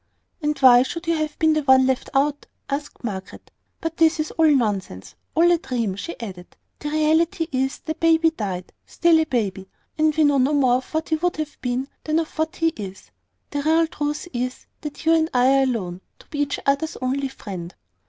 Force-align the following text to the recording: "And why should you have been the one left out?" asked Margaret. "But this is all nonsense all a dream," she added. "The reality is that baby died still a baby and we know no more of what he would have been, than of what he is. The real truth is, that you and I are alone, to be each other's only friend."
"And 0.41 0.57
why 0.57 0.81
should 0.81 1.05
you 1.05 1.15
have 1.17 1.37
been 1.37 1.53
the 1.53 1.61
one 1.61 1.85
left 1.85 2.09
out?" 2.15 2.47
asked 2.71 3.03
Margaret. 3.03 3.51
"But 3.79 3.97
this 3.97 4.19
is 4.19 4.31
all 4.31 4.47
nonsense 4.49 5.13
all 5.35 5.51
a 5.51 5.59
dream," 5.59 5.95
she 5.95 6.19
added. 6.19 6.57
"The 6.79 6.89
reality 6.89 7.47
is 7.51 7.77
that 7.81 7.99
baby 7.99 8.31
died 8.31 8.73
still 8.83 9.19
a 9.19 9.25
baby 9.25 9.69
and 9.99 10.15
we 10.17 10.23
know 10.23 10.39
no 10.39 10.53
more 10.53 10.77
of 10.77 10.91
what 10.95 11.09
he 11.09 11.17
would 11.17 11.37
have 11.37 11.61
been, 11.61 11.87
than 12.03 12.17
of 12.17 12.35
what 12.39 12.55
he 12.55 12.69
is. 12.69 13.11
The 13.51 13.61
real 13.61 13.85
truth 13.85 14.27
is, 14.33 14.65
that 14.81 15.05
you 15.05 15.13
and 15.13 15.29
I 15.35 15.59
are 15.59 15.63
alone, 15.65 16.01
to 16.17 16.25
be 16.29 16.39
each 16.39 16.59
other's 16.65 16.97
only 16.97 17.27
friend." 17.27 17.75